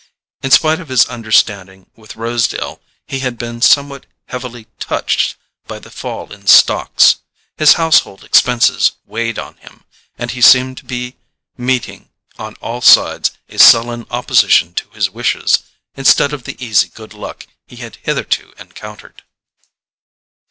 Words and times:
In 0.41 0.49
spite 0.49 0.79
of 0.79 0.89
his 0.89 1.05
understanding 1.05 1.91
with 1.95 2.15
Rosedale 2.15 2.81
he 3.05 3.19
had 3.19 3.37
been 3.37 3.61
somewhat 3.61 4.07
heavily 4.29 4.65
"touched" 4.79 5.35
by 5.67 5.77
the 5.77 5.91
fall 5.91 6.33
in 6.33 6.47
stocks; 6.47 7.17
his 7.57 7.73
household 7.73 8.23
expenses 8.23 8.93
weighed 9.05 9.37
on 9.37 9.57
him, 9.57 9.83
and 10.17 10.31
he 10.31 10.41
seemed 10.41 10.77
to 10.79 10.85
be 10.85 11.17
meeting, 11.55 12.09
on 12.39 12.55
all 12.63 12.81
sides, 12.81 13.29
a 13.47 13.59
sullen 13.59 14.07
opposition 14.09 14.73
to 14.73 14.89
his 14.89 15.11
wishes, 15.11 15.59
instead 15.95 16.33
of 16.33 16.45
the 16.45 16.57
easy 16.59 16.89
good 16.89 17.13
luck 17.13 17.45
he 17.67 17.75
had 17.75 17.97
hitherto 17.97 18.53
encountered. 18.57 19.21